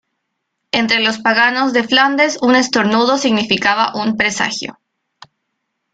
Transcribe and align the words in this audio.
Entre 0.71 0.99
los 0.99 1.19
paganos 1.19 1.73
de 1.73 1.83
Flandes 1.83 2.39
un 2.41 2.55
estornudo 2.55 3.19
significaba 3.19 3.93
un 3.93 4.17
presagio. 4.17 4.79